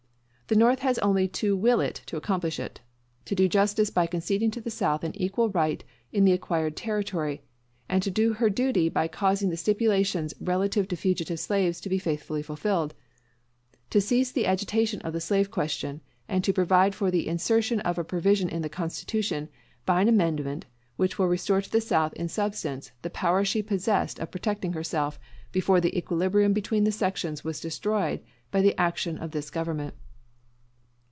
[0.51, 2.81] The North has only to will it to accomplish it;
[3.23, 5.81] to do justice by conceding to the South an equal right
[6.11, 7.41] in the acquired territory,
[7.87, 11.97] and to do her duty by causing the stipulations relative to fugitive slaves to be
[11.97, 12.93] faithfully fulfilled;
[13.91, 17.97] to cease the agitation of the slave question, and to provide for the insertion of
[17.97, 19.47] a provision in the Constitution
[19.85, 20.65] by an amendment
[20.97, 25.17] which will restore to the South in substance the power she possessed of protecting herself,
[25.53, 28.19] before the equilibrium between the sections was destroyed
[28.51, 29.95] by the action of this government.